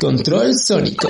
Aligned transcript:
Control 0.00 0.54
sónico. 0.54 1.08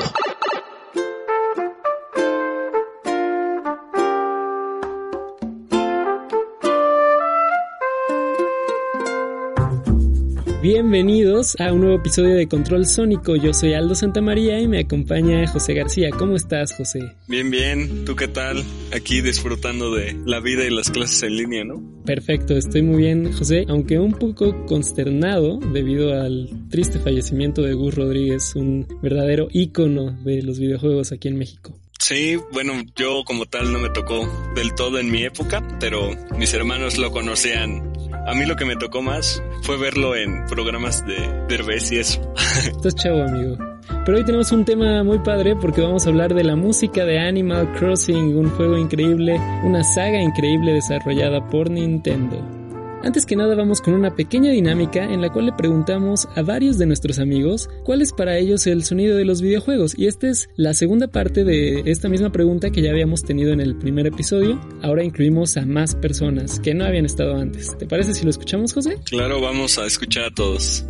Bienvenidos 10.61 11.55
a 11.61 11.73
un 11.73 11.83
nuevo 11.83 11.99
episodio 11.99 12.35
de 12.35 12.49
Control 12.49 12.85
Sónico. 12.85 13.37
Yo 13.37 13.55
soy 13.55 13.75
Aldo 13.75 13.95
Santamaría 13.95 14.59
y 14.59 14.67
me 14.67 14.81
acompaña 14.81 15.47
José 15.47 15.73
García. 15.73 16.11
¿Cómo 16.11 16.35
estás, 16.35 16.75
José? 16.75 16.99
Bien, 17.29 17.49
bien. 17.49 18.05
¿Tú 18.05 18.17
qué 18.17 18.27
tal? 18.27 18.65
Aquí 18.93 19.21
disfrutando 19.21 19.95
de 19.95 20.17
la 20.27 20.41
vida 20.41 20.65
y 20.65 20.71
las 20.71 20.91
clases 20.91 21.23
en 21.23 21.37
línea, 21.37 21.65
¿no? 21.65 21.81
Perfecto, 22.05 22.57
estoy 22.57 22.83
muy 22.83 23.03
bien, 23.03 23.33
José, 23.33 23.67
aunque 23.69 24.01
un 24.01 24.15
poco 24.15 24.67
consternado 24.67 25.59
debido 25.59 26.21
al 26.21 26.69
triste 26.71 26.99
fallecimiento 26.99 27.63
de 27.63 27.75
Gus 27.75 27.95
Rodríguez, 27.95 28.57
un 28.57 28.85
verdadero 29.01 29.47
ícono 29.53 30.11
de 30.25 30.43
los 30.43 30.59
videojuegos 30.59 31.13
aquí 31.13 31.29
en 31.29 31.39
México. 31.39 31.79
Sí, 32.01 32.37
bueno, 32.53 32.73
yo 32.97 33.23
como 33.25 33.47
tal 33.47 33.73
no 33.73 33.79
me 33.79 33.91
tocó 33.91 34.27
del 34.55 34.75
todo 34.75 34.99
en 34.99 35.11
mi 35.11 35.25
época, 35.25 35.63
pero 35.79 36.11
mis 36.37 36.55
hermanos 36.55 36.97
lo 36.97 37.11
conocían 37.11 37.88
a 38.29 38.35
mí 38.35 38.45
lo 38.45 38.57
que 38.57 38.67
me 38.67 38.77
tocó 38.77 39.01
más 39.01 39.43
fue 39.63 39.79
verlo 39.79 40.15
en 40.15 40.45
programas 40.47 41.05
de 41.07 41.17
Derbez 41.49 41.91
y 41.93 41.99
eso. 41.99 42.21
Estás 42.67 42.95
chavo, 42.95 43.23
amigo. 43.23 43.57
Pero 44.05 44.19
hoy 44.19 44.25
tenemos 44.25 44.53
un 44.53 44.67
tema 44.67 45.03
muy 45.03 45.19
padre 45.21 45.57
porque 45.57 45.81
vamos 45.81 46.07
a 46.07 46.11
hablar 46.11 46.35
de 46.35 46.45
la 46.45 46.55
música 46.55 47.07
de 47.07 47.19
Animal 47.19 47.73
Crossing, 47.73 48.37
un 48.37 48.51
juego 48.51 48.77
increíble, 48.77 49.41
una 49.65 49.83
saga 49.83 50.21
increíble 50.21 50.75
desarrollada 50.75 51.47
por 51.49 51.71
Nintendo. 51.71 52.58
Antes 53.03 53.27
que 53.27 53.37
nada 53.37 53.55
vamos 53.55 53.81
con 53.81 53.95
una 53.95 54.15
pequeña 54.15 54.51
dinámica 54.51 55.05
en 55.05 55.21
la 55.21 55.31
cual 55.31 55.47
le 55.47 55.53
preguntamos 55.53 56.29
a 56.35 56.43
varios 56.43 56.79
de 56.79 56.87
nuestros 56.87 57.21
amigos 57.21 57.71
cuál 57.85 58.03
es 58.03 58.13
para 58.13 58.37
ellos 58.37 58.67
el 58.67 58.83
sonido 58.85 59.17
de 59.17 59.25
los 59.25 59.41
videojuegos 59.41 59.97
y 59.97 60.09
esta 60.09 60.29
es 60.29 60.51
la 60.57 60.75
segunda 60.75 61.07
parte 61.07 61.45
de 61.45 61.83
esta 61.87 62.09
misma 62.09 62.31
pregunta 62.31 62.71
que 62.71 62.83
ya 62.83 62.91
habíamos 62.91 63.23
tenido 63.23 63.53
en 63.53 63.61
el 63.61 63.77
primer 63.77 64.07
episodio. 64.09 64.61
Ahora 64.83 65.05
incluimos 65.05 65.57
a 65.57 65.65
más 65.65 65.95
personas 65.95 66.59
que 66.59 66.75
no 66.75 66.85
habían 66.85 67.07
estado 67.07 67.37
antes. 67.37 67.77
¿Te 67.79 67.87
parece 67.87 68.15
si 68.15 68.25
lo 68.25 68.31
escuchamos 68.31 68.75
José? 68.75 68.99
Claro, 69.05 69.41
vamos 69.41 69.79
a 69.79 69.87
escuchar 69.87 70.25
a 70.25 70.31
todos. 70.33 70.85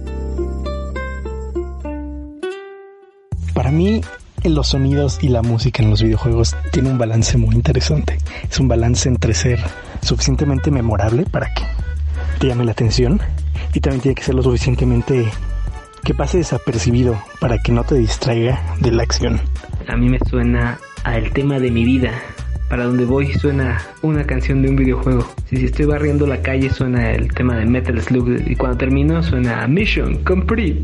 Para 3.53 3.71
mí 3.71 4.01
los 4.45 4.69
sonidos 4.69 5.19
y 5.23 5.29
la 5.29 5.43
música 5.43 5.83
en 5.83 5.91
los 5.91 6.03
videojuegos 6.03 6.57
tiene 6.73 6.91
un 6.91 6.97
balance 6.97 7.37
muy 7.37 7.55
interesante. 7.55 8.19
Es 8.51 8.59
un 8.59 8.69
balance 8.69 9.09
entre 9.09 9.35
ser 9.35 9.61
suficientemente 10.01 10.71
memorable 10.71 11.25
para 11.25 11.53
que 11.53 11.63
te 12.39 12.47
llame 12.47 12.65
la 12.65 12.73
atención 12.73 13.21
y 13.75 13.81
también 13.81 14.01
tiene 14.01 14.15
que 14.15 14.23
ser 14.23 14.35
lo 14.35 14.43
suficientemente 14.43 15.27
que 16.05 16.15
pase 16.15 16.39
desapercibido 16.39 17.21
para 17.41 17.59
que 17.59 17.73
no 17.73 17.85
te 17.85 17.97
distraiga 17.97 18.63
de 18.81 18.93
la 18.93 19.03
acción. 19.03 19.41
A 19.89 19.97
mí 19.97 20.09
me 20.09 20.19
suena 20.31 20.79
al 21.05 21.31
tema 21.33 21.59
de 21.59 21.71
mi 21.71 21.85
vida. 21.85 22.13
Para 22.69 22.85
donde 22.85 23.07
voy 23.07 23.33
suena 23.33 23.81
una 24.03 24.25
canción 24.25 24.61
de 24.63 24.69
un 24.69 24.77
videojuego. 24.77 25.27
Si, 25.47 25.65
estoy 25.65 25.87
barriendo 25.87 26.27
la 26.27 26.43
calle 26.43 26.69
suena 26.69 27.13
el 27.13 27.33
tema 27.33 27.57
de 27.57 27.65
Metal 27.65 27.99
Slug 28.01 28.43
y 28.47 28.57
cuando 28.57 28.77
termino 28.77 29.23
suena 29.23 29.67
Mission 29.67 30.23
Complete. 30.23 30.83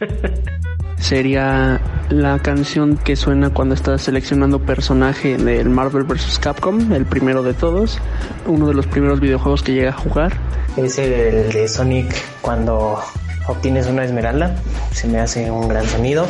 sería 0.98 1.80
la 2.10 2.38
canción 2.38 2.96
que 2.96 3.16
suena 3.16 3.50
cuando 3.50 3.74
estás 3.74 4.02
seleccionando 4.02 4.60
personaje 4.60 5.36
del 5.36 5.68
Marvel 5.68 6.04
vs. 6.04 6.38
Capcom, 6.38 6.92
el 6.92 7.04
primero 7.04 7.42
de 7.42 7.54
todos, 7.54 7.98
uno 8.46 8.68
de 8.68 8.74
los 8.74 8.86
primeros 8.86 9.20
videojuegos 9.20 9.62
que 9.62 9.72
llega 9.72 9.90
a 9.90 9.92
jugar. 9.92 10.36
Es 10.76 10.98
el 10.98 11.52
de 11.52 11.68
Sonic 11.68 12.14
cuando 12.40 13.00
obtienes 13.48 13.86
una 13.86 14.04
esmeralda, 14.04 14.56
se 14.92 15.08
me 15.08 15.18
hace 15.18 15.50
un 15.50 15.68
gran 15.68 15.86
sonido. 15.86 16.26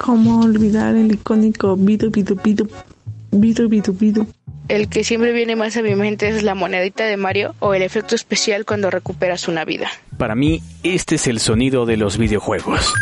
¿Cómo 0.00 0.40
olvidar 0.40 0.94
el 0.94 1.12
icónico 1.12 1.76
bidu 1.76 2.10
bidu 2.10 2.36
bidu 2.36 2.68
bidu 3.32 3.68
bidu 3.68 3.92
bidu? 3.92 4.26
El 4.68 4.88
que 4.88 5.04
siempre 5.04 5.32
viene 5.32 5.54
más 5.54 5.76
a 5.76 5.82
mi 5.82 5.94
mente 5.94 6.28
es 6.28 6.42
la 6.42 6.56
monedita 6.56 7.04
de 7.04 7.16
Mario 7.16 7.54
o 7.60 7.74
el 7.74 7.82
efecto 7.82 8.16
especial 8.16 8.64
cuando 8.64 8.90
recuperas 8.90 9.46
una 9.46 9.64
vida. 9.64 9.88
Para 10.18 10.34
mí, 10.34 10.60
este 10.82 11.14
es 11.14 11.28
el 11.28 11.38
sonido 11.38 11.86
de 11.86 11.96
los 11.96 12.18
videojuegos. 12.18 12.92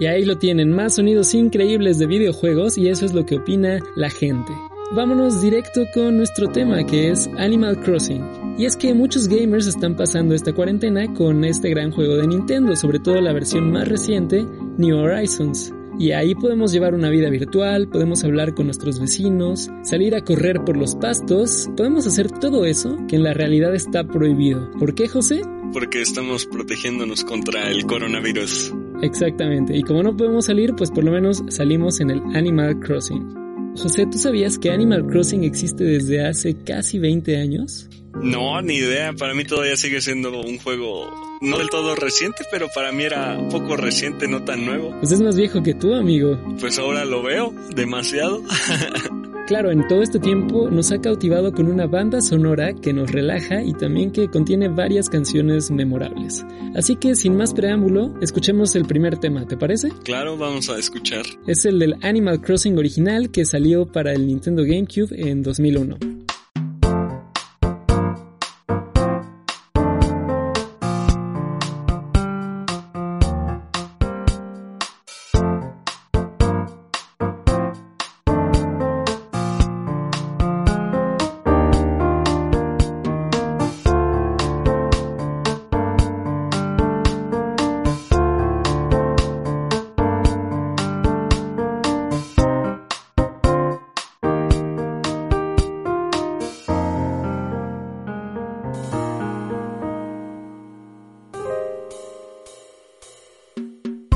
Y 0.00 0.06
ahí 0.06 0.24
lo 0.24 0.38
tienen, 0.38 0.72
más 0.72 0.96
sonidos 0.96 1.34
increíbles 1.34 1.98
de 1.98 2.06
videojuegos 2.06 2.76
y 2.78 2.88
eso 2.88 3.04
es 3.04 3.14
lo 3.14 3.24
que 3.24 3.36
opina 3.36 3.78
la 3.96 4.10
gente. 4.10 4.52
Vámonos 4.92 5.40
directo 5.40 5.86
con 5.92 6.16
nuestro 6.16 6.48
tema 6.50 6.84
que 6.84 7.10
es 7.10 7.28
Animal 7.38 7.80
Crossing. 7.80 8.54
Y 8.58 8.66
es 8.66 8.76
que 8.76 8.94
muchos 8.94 9.28
gamers 9.28 9.66
están 9.66 9.96
pasando 9.96 10.34
esta 10.34 10.52
cuarentena 10.52 11.12
con 11.14 11.44
este 11.44 11.70
gran 11.70 11.90
juego 11.90 12.16
de 12.16 12.26
Nintendo, 12.26 12.76
sobre 12.76 12.98
todo 12.98 13.20
la 13.20 13.32
versión 13.32 13.72
más 13.72 13.88
reciente, 13.88 14.46
New 14.78 14.96
Horizons. 14.96 15.72
Y 15.98 16.10
ahí 16.10 16.34
podemos 16.34 16.72
llevar 16.72 16.94
una 16.94 17.08
vida 17.08 17.30
virtual, 17.30 17.88
podemos 17.88 18.24
hablar 18.24 18.54
con 18.54 18.66
nuestros 18.66 19.00
vecinos, 19.00 19.70
salir 19.82 20.14
a 20.14 20.22
correr 20.22 20.64
por 20.64 20.76
los 20.76 20.96
pastos, 20.96 21.70
podemos 21.76 22.06
hacer 22.06 22.30
todo 22.30 22.64
eso 22.64 22.96
que 23.08 23.16
en 23.16 23.22
la 23.22 23.32
realidad 23.32 23.74
está 23.74 24.04
prohibido. 24.04 24.70
¿Por 24.72 24.94
qué, 24.94 25.08
José? 25.08 25.42
Porque 25.72 26.02
estamos 26.02 26.46
protegiéndonos 26.46 27.24
contra 27.24 27.70
el 27.70 27.86
coronavirus. 27.86 28.72
Exactamente, 29.04 29.76
y 29.76 29.82
como 29.82 30.02
no 30.02 30.16
podemos 30.16 30.46
salir, 30.46 30.74
pues 30.74 30.90
por 30.90 31.04
lo 31.04 31.12
menos 31.12 31.42
salimos 31.48 32.00
en 32.00 32.10
el 32.10 32.22
Animal 32.34 32.80
Crossing. 32.80 33.44
José, 33.76 34.06
¿tú 34.06 34.18
sabías 34.18 34.58
que 34.58 34.70
Animal 34.70 35.06
Crossing 35.06 35.44
existe 35.44 35.84
desde 35.84 36.24
hace 36.24 36.54
casi 36.64 36.98
20 36.98 37.36
años? 37.36 37.88
No, 38.14 38.62
ni 38.62 38.76
idea. 38.76 39.12
Para 39.12 39.34
mí 39.34 39.44
todavía 39.44 39.76
sigue 39.76 40.00
siendo 40.00 40.40
un 40.40 40.58
juego 40.58 41.10
no 41.40 41.58
del 41.58 41.68
todo 41.68 41.94
reciente, 41.96 42.44
pero 42.50 42.68
para 42.74 42.92
mí 42.92 43.02
era 43.02 43.38
poco 43.50 43.76
reciente, 43.76 44.28
no 44.28 44.44
tan 44.44 44.64
nuevo. 44.64 44.94
Pues 45.00 45.12
es 45.12 45.20
más 45.20 45.36
viejo 45.36 45.62
que 45.62 45.74
tú, 45.74 45.94
amigo. 45.94 46.38
Pues 46.60 46.78
ahora 46.78 47.04
lo 47.04 47.22
veo 47.22 47.52
demasiado. 47.74 48.42
Claro, 49.46 49.70
en 49.70 49.86
todo 49.86 50.02
este 50.02 50.18
tiempo 50.18 50.70
nos 50.70 50.90
ha 50.90 51.02
cautivado 51.02 51.52
con 51.52 51.66
una 51.66 51.86
banda 51.86 52.22
sonora 52.22 52.72
que 52.72 52.94
nos 52.94 53.10
relaja 53.10 53.62
y 53.62 53.74
también 53.74 54.10
que 54.10 54.28
contiene 54.28 54.68
varias 54.68 55.10
canciones 55.10 55.70
memorables. 55.70 56.46
Así 56.74 56.96
que 56.96 57.14
sin 57.14 57.36
más 57.36 57.52
preámbulo, 57.52 58.14
escuchemos 58.22 58.74
el 58.74 58.86
primer 58.86 59.18
tema, 59.18 59.46
¿te 59.46 59.58
parece? 59.58 59.90
Claro, 60.02 60.38
vamos 60.38 60.70
a 60.70 60.78
escuchar. 60.78 61.26
Es 61.46 61.66
el 61.66 61.78
del 61.78 61.96
Animal 62.02 62.40
Crossing 62.40 62.78
original 62.78 63.30
que 63.30 63.44
salió 63.44 63.84
para 63.84 64.14
el 64.14 64.26
Nintendo 64.26 64.62
GameCube 64.62 65.12
en 65.12 65.42
2001. 65.42 66.13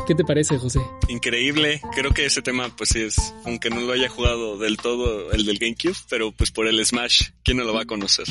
¿Qué 0.08 0.14
te 0.14 0.24
parece, 0.24 0.56
José? 0.56 0.80
Increíble. 1.08 1.82
Creo 1.94 2.12
que 2.12 2.24
ese 2.24 2.40
tema, 2.40 2.74
pues 2.74 2.88
sí 2.88 3.02
es, 3.02 3.34
aunque 3.44 3.68
no 3.68 3.82
lo 3.82 3.92
haya 3.92 4.08
jugado 4.08 4.56
del 4.56 4.78
todo 4.78 5.30
el 5.32 5.44
del 5.44 5.58
GameCube, 5.58 5.98
pero 6.08 6.32
pues 6.32 6.50
por 6.50 6.66
el 6.66 6.82
Smash, 6.82 7.24
¿quién 7.44 7.58
no 7.58 7.64
lo 7.64 7.74
va 7.74 7.82
a 7.82 7.84
conocer? 7.84 8.24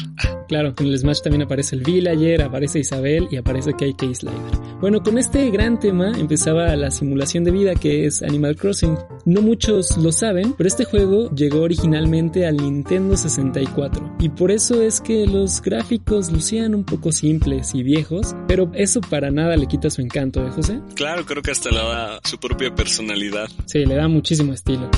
Claro, 0.48 0.74
en 0.80 0.88
el 0.88 0.98
Smash 0.98 1.22
también 1.22 1.44
aparece 1.44 1.76
el 1.76 1.84
Villager, 1.84 2.42
aparece 2.42 2.80
Isabel 2.80 3.28
y 3.30 3.36
aparece 3.36 3.74
KK 3.74 4.16
Slider. 4.16 4.58
Bueno, 4.82 5.04
con 5.04 5.20
este 5.20 5.52
gran 5.52 5.80
tema 5.80 6.18
empezaba 6.18 6.76
la 6.76 6.90
simulación 6.90 7.44
de 7.44 7.52
vida 7.52 7.76
que 7.76 8.08
es 8.08 8.24
Animal 8.24 8.56
Crossing. 8.56 8.98
No 9.26 9.44
muchos 9.44 9.98
lo 9.98 10.12
saben, 10.12 10.54
pero 10.54 10.68
este 10.68 10.84
juego 10.84 11.30
llegó 11.36 11.62
originalmente 11.62 12.48
al 12.48 12.58
Nintendo 12.58 13.16
64 13.16 14.16
y 14.20 14.30
por 14.30 14.50
eso 14.50 14.82
es 14.82 15.00
que 15.00 15.28
los 15.28 15.62
gráficos 15.62 16.32
lucían 16.32 16.74
un 16.74 16.86
poco 16.86 17.12
simples 17.12 17.76
y 17.76 17.84
viejos, 17.84 18.36
pero 18.48 18.72
eso 18.74 19.00
para 19.02 19.30
nada 19.30 19.56
le 19.58 19.68
quita 19.68 19.92
su 19.92 20.02
encanto, 20.02 20.44
¿eh, 20.44 20.50
José? 20.50 20.80
Claro, 20.96 21.24
creo 21.24 21.44
que 21.44 21.52
hasta 21.52 21.67
le 21.72 21.78
da 21.78 22.20
su 22.24 22.38
propia 22.40 22.74
personalidad. 22.74 23.48
Sí, 23.66 23.86
le 23.86 23.96
da 23.96 24.08
muchísimo 24.08 24.54
estilo. 24.54 24.90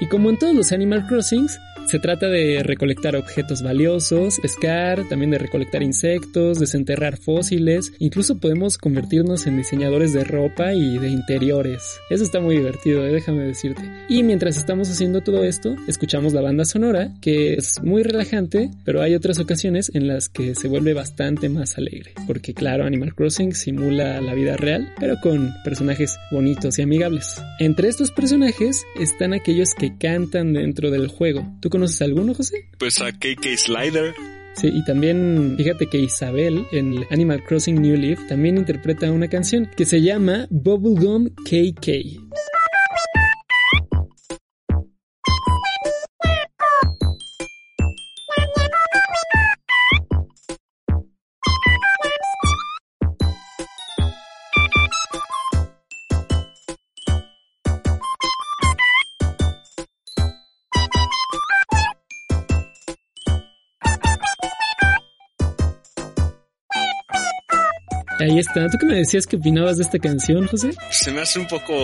Y 0.00 0.08
como 0.08 0.30
en 0.30 0.38
todos 0.38 0.54
los 0.54 0.72
Animal 0.72 1.06
Crossings, 1.06 1.58
se 1.94 2.00
trata 2.00 2.28
de 2.28 2.64
recolectar 2.64 3.14
objetos 3.14 3.62
valiosos, 3.62 4.40
pescar, 4.40 5.08
también 5.08 5.30
de 5.30 5.38
recolectar 5.38 5.80
insectos, 5.80 6.58
desenterrar 6.58 7.18
fósiles, 7.18 7.92
incluso 8.00 8.40
podemos 8.40 8.78
convertirnos 8.78 9.46
en 9.46 9.58
diseñadores 9.58 10.12
de 10.12 10.24
ropa 10.24 10.74
y 10.74 10.98
de 10.98 11.08
interiores. 11.08 12.00
Eso 12.10 12.24
está 12.24 12.40
muy 12.40 12.56
divertido, 12.56 13.06
¿eh? 13.06 13.12
déjame 13.12 13.44
decirte. 13.44 13.82
Y 14.08 14.24
mientras 14.24 14.56
estamos 14.56 14.90
haciendo 14.90 15.20
todo 15.20 15.44
esto, 15.44 15.76
escuchamos 15.86 16.32
la 16.32 16.40
banda 16.40 16.64
sonora, 16.64 17.12
que 17.20 17.54
es 17.54 17.80
muy 17.80 18.02
relajante, 18.02 18.72
pero 18.84 19.00
hay 19.00 19.14
otras 19.14 19.38
ocasiones 19.38 19.92
en 19.94 20.08
las 20.08 20.28
que 20.28 20.56
se 20.56 20.66
vuelve 20.66 20.94
bastante 20.94 21.48
más 21.48 21.78
alegre, 21.78 22.14
porque 22.26 22.54
claro, 22.54 22.86
Animal 22.86 23.14
Crossing 23.14 23.54
simula 23.54 24.20
la 24.20 24.34
vida 24.34 24.56
real, 24.56 24.92
pero 24.98 25.20
con 25.22 25.54
personajes 25.62 26.16
bonitos 26.32 26.76
y 26.80 26.82
amigables. 26.82 27.40
Entre 27.60 27.86
estos 27.86 28.10
personajes 28.10 28.84
están 28.98 29.32
aquellos 29.32 29.74
que 29.78 29.96
cantan 29.96 30.54
dentro 30.54 30.90
del 30.90 31.06
juego. 31.06 31.46
¿Tú 31.60 31.70
conoces 31.84 32.02
alguno, 32.02 32.34
José? 32.34 32.68
Pues 32.78 33.00
a 33.00 33.12
KK 33.12 33.56
Slider. 33.56 34.14
Sí, 34.54 34.68
y 34.72 34.84
también 34.84 35.54
fíjate 35.56 35.88
que 35.88 35.98
Isabel 35.98 36.64
en 36.70 37.04
Animal 37.10 37.42
Crossing 37.44 37.80
New 37.80 37.96
Leaf 37.96 38.26
también 38.28 38.56
interpreta 38.56 39.10
una 39.10 39.28
canción 39.28 39.68
que 39.76 39.84
se 39.84 40.00
llama 40.00 40.46
Bubblegum 40.50 41.28
KK. 41.28 42.23
Ahí 68.24 68.38
está. 68.38 68.70
¿Tú 68.70 68.78
qué 68.78 68.86
me 68.86 68.96
decías 68.96 69.26
que 69.26 69.36
opinabas 69.36 69.76
de 69.76 69.82
esta 69.82 69.98
canción, 69.98 70.46
José? 70.46 70.70
Se 70.90 71.12
me 71.12 71.20
hace 71.20 71.38
un 71.38 71.46
poco 71.46 71.74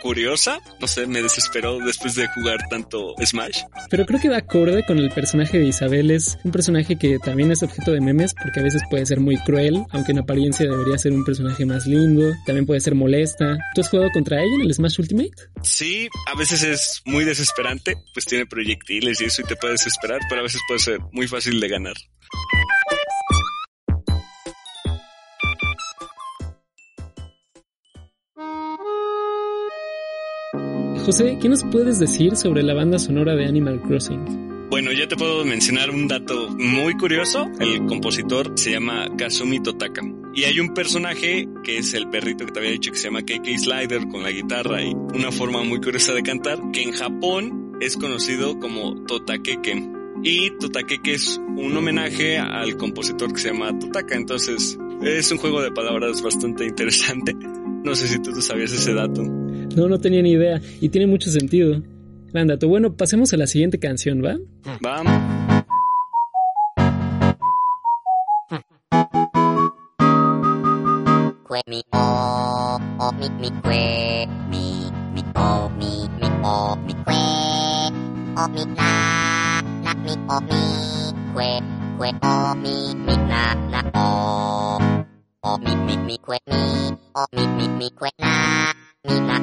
curiosa, 0.00 0.58
no 0.80 0.86
sé, 0.86 1.06
me 1.06 1.20
desesperó 1.20 1.78
después 1.80 2.14
de 2.14 2.26
jugar 2.28 2.66
tanto 2.70 3.14
Smash. 3.22 3.60
Pero 3.90 4.06
creo 4.06 4.18
que 4.18 4.30
va 4.30 4.38
acorde 4.38 4.86
con 4.86 4.98
el 4.98 5.10
personaje 5.10 5.58
de 5.58 5.66
Isabel, 5.66 6.10
es 6.10 6.38
un 6.44 6.52
personaje 6.52 6.96
que 6.96 7.18
también 7.18 7.50
es 7.50 7.62
objeto 7.62 7.92
de 7.92 8.00
memes 8.00 8.32
porque 8.32 8.60
a 8.60 8.62
veces 8.62 8.82
puede 8.88 9.04
ser 9.04 9.20
muy 9.20 9.36
cruel, 9.36 9.84
aunque 9.90 10.12
en 10.12 10.20
apariencia 10.20 10.64
debería 10.64 10.96
ser 10.96 11.12
un 11.12 11.24
personaje 11.24 11.66
más 11.66 11.86
lindo, 11.86 12.32
también 12.46 12.64
puede 12.64 12.80
ser 12.80 12.94
molesta. 12.94 13.58
¿Tú 13.74 13.82
has 13.82 13.90
jugado 13.90 14.10
contra 14.12 14.40
ella 14.42 14.54
en 14.54 14.62
el 14.62 14.72
Smash 14.72 14.98
Ultimate? 15.00 15.32
Sí, 15.62 16.08
a 16.26 16.38
veces 16.38 16.62
es 16.62 17.02
muy 17.04 17.24
desesperante, 17.24 17.96
pues 18.14 18.24
tiene 18.24 18.46
proyectiles 18.46 19.20
y 19.20 19.24
eso 19.26 19.42
y 19.42 19.44
te 19.44 19.56
puede 19.56 19.72
desesperar, 19.72 20.20
pero 20.30 20.40
a 20.40 20.44
veces 20.44 20.62
puede 20.68 20.80
ser 20.80 21.00
muy 21.12 21.28
fácil 21.28 21.60
de 21.60 21.68
ganar. 21.68 21.96
José, 31.06 31.38
¿qué 31.40 31.48
nos 31.48 31.62
puedes 31.62 32.00
decir 32.00 32.34
sobre 32.34 32.64
la 32.64 32.74
banda 32.74 32.98
sonora 32.98 33.36
de 33.36 33.46
Animal 33.46 33.80
Crossing? 33.80 34.66
Bueno, 34.70 34.90
ya 34.90 35.06
te 35.06 35.14
puedo 35.14 35.44
mencionar 35.44 35.88
un 35.90 36.08
dato 36.08 36.48
muy 36.58 36.96
curioso. 36.96 37.46
El 37.60 37.86
compositor 37.86 38.50
se 38.56 38.72
llama 38.72 39.06
Kazumi 39.16 39.62
Totaka. 39.62 40.02
Y 40.34 40.42
hay 40.42 40.58
un 40.58 40.74
personaje 40.74 41.48
que 41.62 41.78
es 41.78 41.94
el 41.94 42.10
perrito 42.10 42.44
que 42.44 42.50
te 42.50 42.58
había 42.58 42.72
dicho 42.72 42.90
que 42.90 42.98
se 42.98 43.04
llama 43.04 43.22
KK 43.22 43.46
Slider 43.56 44.08
con 44.08 44.24
la 44.24 44.32
guitarra 44.32 44.82
y 44.82 44.94
una 44.94 45.30
forma 45.30 45.62
muy 45.62 45.80
curiosa 45.80 46.12
de 46.12 46.24
cantar, 46.24 46.58
que 46.72 46.82
en 46.82 46.90
Japón 46.90 47.76
es 47.80 47.96
conocido 47.96 48.58
como 48.58 49.04
Totakeke. 49.04 49.88
Y 50.24 50.50
Totakeke 50.58 51.12
es 51.12 51.40
un 51.56 51.76
homenaje 51.76 52.38
al 52.38 52.76
compositor 52.76 53.32
que 53.32 53.38
se 53.38 53.52
llama 53.52 53.78
Totaka. 53.78 54.16
Entonces, 54.16 54.76
es 55.04 55.30
un 55.30 55.38
juego 55.38 55.62
de 55.62 55.70
palabras 55.70 56.20
bastante 56.20 56.64
interesante. 56.64 57.32
No 57.84 57.94
sé 57.94 58.08
si 58.08 58.18
tú, 58.18 58.42
sabías 58.42 58.72
ese 58.72 58.92
dato. 58.92 59.22
No, 59.76 59.88
no 59.88 59.98
tenía 60.00 60.22
ni 60.22 60.32
idea. 60.32 60.60
Y 60.80 60.88
tiene 60.88 61.06
mucho 61.06 61.30
sentido. 61.30 61.82
Gran 62.32 62.48
dato. 62.48 62.66
Bueno, 62.66 62.96
pasemos 62.96 63.32
a 63.34 63.36
la 63.36 63.46
siguiente 63.46 63.78
canción, 63.78 64.24
¿va? 64.24 64.38
Vamos. 64.80 65.36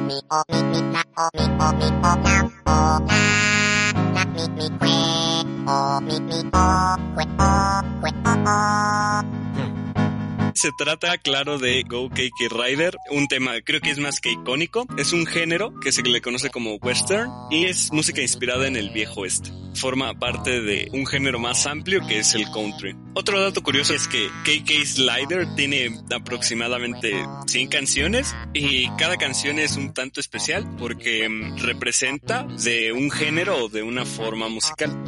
Mi 0.08 0.16
na 0.30 0.42
mi 0.50 0.60
o 0.72 0.82
mi 0.94 1.38
mi 1.38 1.46
na 1.48 1.64
o 1.64 1.68
mi 1.78 1.88
o 2.08 2.12
mi 2.24 2.43
Se 10.64 10.72
trata, 10.72 11.18
claro, 11.18 11.58
de 11.58 11.82
Go 11.82 12.08
Cake 12.08 12.48
Rider, 12.48 12.96
un 13.10 13.28
tema 13.28 13.52
creo 13.62 13.82
que 13.82 13.90
es 13.90 13.98
más 13.98 14.18
que 14.18 14.32
icónico. 14.32 14.86
Es 14.96 15.12
un 15.12 15.26
género 15.26 15.78
que 15.78 15.92
se 15.92 16.00
le 16.00 16.22
conoce 16.22 16.48
como 16.48 16.76
western 16.76 17.30
y 17.50 17.66
es 17.66 17.92
música 17.92 18.22
inspirada 18.22 18.66
en 18.66 18.74
el 18.76 18.88
viejo 18.88 19.20
oeste. 19.20 19.50
Forma 19.74 20.18
parte 20.18 20.62
de 20.62 20.88
un 20.94 21.04
género 21.04 21.38
más 21.38 21.66
amplio 21.66 22.00
que 22.08 22.20
es 22.20 22.34
el 22.34 22.50
country. 22.50 22.96
Otro 23.12 23.42
dato 23.42 23.62
curioso 23.62 23.92
es 23.92 24.08
que 24.08 24.30
KK 24.44 24.86
Slider 24.86 25.54
tiene 25.54 26.00
aproximadamente 26.10 27.12
100 27.46 27.68
canciones 27.68 28.34
y 28.54 28.88
cada 28.96 29.18
canción 29.18 29.58
es 29.58 29.76
un 29.76 29.92
tanto 29.92 30.18
especial 30.18 30.66
porque 30.78 31.28
mm, 31.28 31.58
representa 31.58 32.44
de 32.44 32.90
un 32.94 33.10
género 33.10 33.66
o 33.66 33.68
de 33.68 33.82
una 33.82 34.06
forma 34.06 34.48
musical. 34.48 34.98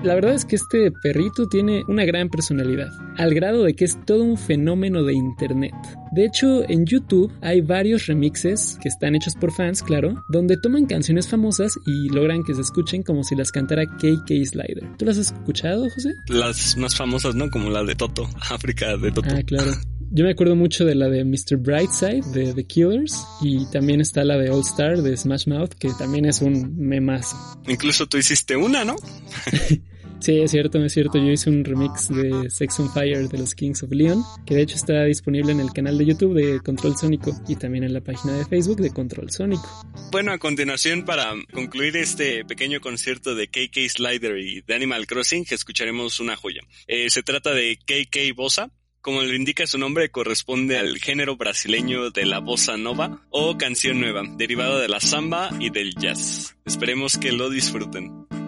La 0.02 0.16
verdad 0.16 0.34
es 0.34 0.44
que 0.44 0.56
este 0.56 0.90
perrito 0.90 1.46
tiene 1.46 1.84
una 1.86 2.04
gran 2.04 2.28
personalidad, 2.28 2.88
al 3.18 3.34
grado 3.34 3.62
de 3.62 3.74
que 3.74 3.84
es 3.84 3.96
todo 4.04 4.24
un 4.24 4.36
fenómeno 4.36 5.04
de 5.04 5.14
internet. 5.14 5.72
De 6.10 6.24
hecho, 6.24 6.68
en 6.68 6.86
YouTube 6.86 7.32
hay 7.40 7.60
varios 7.60 8.06
remixes 8.06 8.78
que 8.82 8.88
están 8.88 9.14
hechos 9.14 9.36
por 9.36 9.52
fans, 9.52 9.80
claro, 9.80 10.24
donde 10.28 10.56
toman 10.56 10.86
canciones 10.86 11.28
famosas 11.28 11.78
y 11.86 12.08
logran 12.08 12.42
que 12.42 12.52
se 12.52 12.62
escuchen 12.62 13.04
como 13.04 13.22
si 13.22 13.36
las 13.36 13.52
cantara 13.52 13.86
KK 13.86 14.28
Slider. 14.44 14.96
¿Tú 14.98 15.04
las 15.04 15.18
has 15.18 15.32
escuchado, 15.32 15.88
José? 15.88 16.10
Las 16.26 16.76
más 16.76 16.96
famosas, 16.96 17.36
¿no? 17.36 17.48
Como 17.48 17.70
la 17.70 17.84
de 17.84 17.94
Toto, 17.94 18.28
África 18.50 18.96
de 18.96 19.12
Toto. 19.12 19.28
Ah, 19.32 19.42
claro. 19.44 19.70
Yo 20.10 20.24
me 20.24 20.32
acuerdo 20.32 20.56
mucho 20.56 20.84
de 20.84 20.96
la 20.96 21.08
de 21.08 21.24
Mr. 21.24 21.58
Brightside 21.58 22.22
de 22.34 22.52
The 22.52 22.64
Killers 22.64 23.24
y 23.40 23.64
también 23.70 24.00
está 24.00 24.24
la 24.24 24.36
de 24.36 24.50
All 24.50 24.60
Star 24.60 25.00
de 25.00 25.16
Smash 25.16 25.46
Mouth 25.46 25.74
que 25.78 25.90
también 25.96 26.26
es 26.26 26.42
un 26.42 26.76
memazo. 26.76 27.36
Incluso 27.68 28.06
tú 28.06 28.18
hiciste 28.18 28.56
una, 28.56 28.84
¿no? 28.84 28.96
Sí, 30.22 30.38
es 30.38 30.52
cierto, 30.52 30.78
es 30.84 30.92
cierto. 30.92 31.18
Yo 31.18 31.32
hice 31.32 31.50
un 31.50 31.64
remix 31.64 32.08
de 32.08 32.48
Sex 32.48 32.78
on 32.78 32.92
Fire 32.92 33.28
de 33.28 33.38
los 33.38 33.56
Kings 33.56 33.82
of 33.82 33.90
Leon, 33.90 34.22
que 34.46 34.54
de 34.54 34.62
hecho 34.62 34.76
está 34.76 35.02
disponible 35.02 35.50
en 35.50 35.58
el 35.58 35.72
canal 35.72 35.98
de 35.98 36.06
YouTube 36.06 36.34
de 36.34 36.60
Control 36.60 36.96
Sónico 36.96 37.32
y 37.48 37.56
también 37.56 37.82
en 37.82 37.92
la 37.92 38.02
página 38.02 38.34
de 38.34 38.44
Facebook 38.44 38.76
de 38.76 38.92
Control 38.92 39.32
Sónico. 39.32 39.68
Bueno, 40.12 40.30
a 40.30 40.38
continuación, 40.38 41.04
para 41.04 41.34
concluir 41.52 41.96
este 41.96 42.44
pequeño 42.44 42.80
concierto 42.80 43.34
de 43.34 43.48
KK 43.48 43.88
Slider 43.88 44.38
y 44.38 44.60
de 44.60 44.74
Animal 44.76 45.08
Crossing, 45.08 45.44
escucharemos 45.50 46.20
una 46.20 46.36
joya. 46.36 46.60
Eh, 46.86 47.10
se 47.10 47.24
trata 47.24 47.52
de 47.52 47.76
KK 47.78 48.36
Bossa. 48.36 48.70
Como 49.00 49.22
lo 49.22 49.34
indica 49.34 49.66
su 49.66 49.78
nombre, 49.78 50.12
corresponde 50.12 50.78
al 50.78 50.98
género 50.98 51.36
brasileño 51.36 52.10
de 52.10 52.26
la 52.26 52.38
bossa 52.38 52.76
nova 52.76 53.26
o 53.30 53.58
canción 53.58 53.98
nueva, 53.98 54.22
derivada 54.36 54.78
de 54.78 54.86
la 54.86 55.00
samba 55.00 55.50
y 55.58 55.70
del 55.70 55.96
jazz. 55.96 56.54
Esperemos 56.64 57.18
que 57.18 57.32
lo 57.32 57.50
disfruten. 57.50 58.41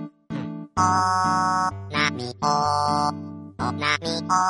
O 0.76 0.90
na 1.93 2.11
mi 2.16 2.28
o 2.43 2.57
o 3.59 3.71
na 3.81 3.93
mi 4.02 4.14
o 4.28 4.45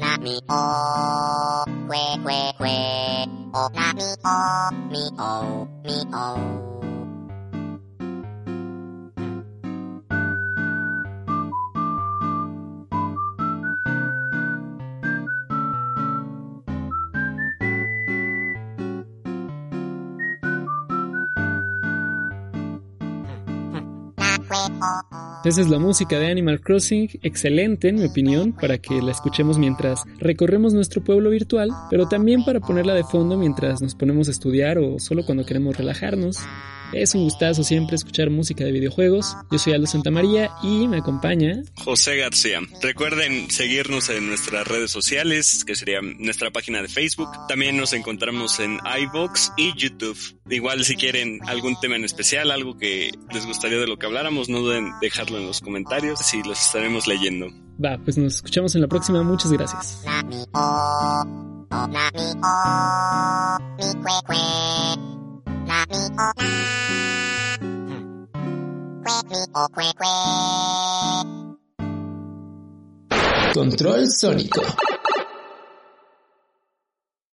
na 0.00 0.10
mi 0.18 0.36
o 0.50 0.62
que 1.88 2.04
que 2.24 2.40
que 2.58 2.78
o 3.54 3.68
na 3.76 3.86
mi 3.94 4.08
o 4.24 4.36
mi 4.90 5.04
o 5.18 5.32
mi 5.84 5.98
o 6.12 6.75
Esa 25.44 25.60
es 25.60 25.68
la 25.68 25.78
música 25.78 26.18
de 26.18 26.30
Animal 26.30 26.60
Crossing, 26.60 27.08
excelente 27.22 27.88
en 27.88 27.96
mi 27.96 28.06
opinión, 28.06 28.52
para 28.52 28.78
que 28.78 29.00
la 29.00 29.12
escuchemos 29.12 29.58
mientras 29.58 30.02
recorremos 30.18 30.74
nuestro 30.74 31.04
pueblo 31.04 31.30
virtual, 31.30 31.70
pero 31.88 32.08
también 32.08 32.44
para 32.44 32.60
ponerla 32.60 32.94
de 32.94 33.04
fondo 33.04 33.36
mientras 33.36 33.80
nos 33.80 33.94
ponemos 33.94 34.28
a 34.28 34.32
estudiar 34.32 34.78
o 34.78 34.98
solo 34.98 35.24
cuando 35.24 35.46
queremos 35.46 35.76
relajarnos. 35.76 36.38
Es 36.92 37.14
un 37.14 37.24
gustazo 37.24 37.62
siempre 37.62 37.96
escuchar 37.96 38.30
música 38.30 38.64
de 38.64 38.72
videojuegos. 38.72 39.36
Yo 39.50 39.58
soy 39.58 39.74
Aldo 39.74 39.86
Santamaría 39.86 40.50
y 40.62 40.88
me 40.88 40.98
acompaña 40.98 41.62
José 41.76 42.16
García. 42.16 42.60
Recuerden 42.82 43.50
seguirnos 43.50 44.08
en 44.08 44.28
nuestras 44.28 44.66
redes 44.66 44.90
sociales, 44.90 45.64
que 45.64 45.74
sería 45.74 46.00
nuestra 46.02 46.50
página 46.50 46.82
de 46.82 46.88
Facebook. 46.88 47.28
También 47.48 47.76
nos 47.76 47.92
encontramos 47.92 48.60
en 48.60 48.78
iVoox 49.02 49.50
y 49.56 49.74
YouTube. 49.76 50.18
Igual 50.48 50.84
si 50.84 50.96
quieren 50.96 51.40
algún 51.46 51.78
tema 51.80 51.96
en 51.96 52.04
especial, 52.04 52.50
algo 52.50 52.76
que 52.76 53.10
les 53.32 53.46
gustaría 53.46 53.78
de 53.78 53.86
lo 53.86 53.98
que 53.98 54.06
habláramos, 54.06 54.48
no 54.48 54.60
duden 54.60 54.92
dejarlo 55.00 55.38
en 55.38 55.46
los 55.46 55.60
comentarios 55.60 56.34
y 56.34 56.42
los 56.42 56.60
estaremos 56.60 57.06
leyendo. 57.06 57.48
Va, 57.84 57.98
pues 58.02 58.16
nos 58.16 58.36
escuchamos 58.36 58.74
en 58.74 58.80
la 58.80 58.88
próxima. 58.88 59.22
Muchas 59.22 59.52
gracias. 59.52 60.02
na 60.04 60.22
mi 60.22 60.44
o 60.54 61.26
o 61.70 61.86
na 61.88 62.10
mi 62.14 62.28
o 62.42 63.58
mi 63.76 63.88
que 64.02 64.14
que 64.28 65.15
Control 73.54 74.06
sónico. 74.10 74.60